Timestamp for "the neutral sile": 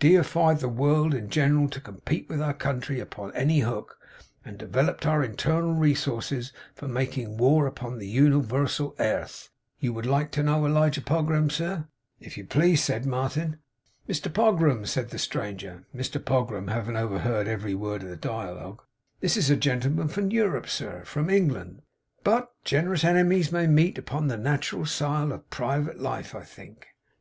24.26-25.30